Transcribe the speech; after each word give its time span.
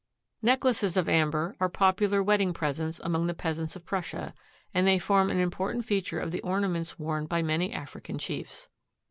Necklaces 0.41 0.97
of 0.97 1.07
amber 1.07 1.55
are 1.59 1.69
popular 1.69 2.23
wedding 2.23 2.53
presents 2.53 2.99
among 3.03 3.27
the 3.27 3.35
peasants 3.35 3.75
of 3.75 3.85
Prussia 3.85 4.33
and 4.73 4.87
they 4.87 4.97
form 4.97 5.29
an 5.29 5.37
important 5.39 5.85
feature 5.85 6.19
of 6.19 6.31
the 6.31 6.41
ornaments 6.41 6.97
worn 6.97 7.27
by 7.27 7.43
many 7.43 7.71
African 7.71 8.17
chiefs. 8.17 8.67